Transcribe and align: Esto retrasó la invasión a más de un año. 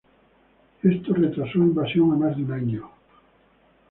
Esto 0.81 1.13
retrasó 1.13 1.59
la 1.59 1.65
invasión 1.65 2.11
a 2.11 2.15
más 2.15 2.35
de 2.35 2.43
un 2.43 2.51
año. 2.51 2.89